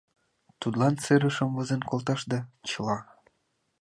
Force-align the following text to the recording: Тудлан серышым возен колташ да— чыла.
Тудлан 0.61 0.95
серышым 1.03 1.49
возен 1.55 1.81
колташ 1.89 2.21
да— 2.31 2.39
чыла. 2.69 2.97